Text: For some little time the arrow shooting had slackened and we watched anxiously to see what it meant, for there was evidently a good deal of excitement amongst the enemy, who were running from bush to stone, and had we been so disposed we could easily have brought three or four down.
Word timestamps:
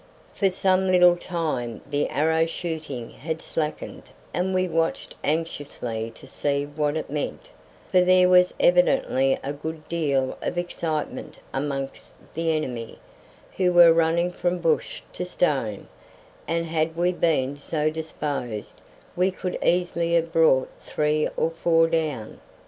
For 0.33 0.49
some 0.49 0.87
little 0.87 1.15
time 1.15 1.79
the 1.87 2.09
arrow 2.09 2.47
shooting 2.47 3.09
had 3.09 3.39
slackened 3.39 4.09
and 4.33 4.51
we 4.51 4.67
watched 4.67 5.13
anxiously 5.23 6.09
to 6.15 6.25
see 6.25 6.65
what 6.65 6.97
it 6.97 7.11
meant, 7.11 7.51
for 7.91 8.01
there 8.01 8.27
was 8.27 8.51
evidently 8.59 9.37
a 9.43 9.53
good 9.53 9.87
deal 9.87 10.39
of 10.41 10.57
excitement 10.57 11.37
amongst 11.53 12.13
the 12.33 12.51
enemy, 12.51 12.97
who 13.57 13.71
were 13.71 13.93
running 13.93 14.31
from 14.31 14.57
bush 14.57 15.03
to 15.13 15.23
stone, 15.23 15.87
and 16.47 16.65
had 16.65 16.95
we 16.95 17.11
been 17.11 17.55
so 17.55 17.91
disposed 17.91 18.81
we 19.15 19.29
could 19.29 19.55
easily 19.63 20.15
have 20.15 20.33
brought 20.33 20.71
three 20.79 21.29
or 21.37 21.51
four 21.51 21.87
down. 21.87 22.39